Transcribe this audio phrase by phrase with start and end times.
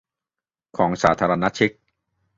[0.77, 1.71] ของสาธารณรัฐเชก